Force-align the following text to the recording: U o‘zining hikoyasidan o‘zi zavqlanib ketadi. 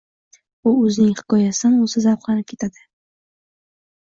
U 0.71 0.71
o‘zining 0.85 1.11
hikoyasidan 1.19 1.75
o‘zi 1.89 2.03
zavqlanib 2.07 2.49
ketadi. 2.53 2.83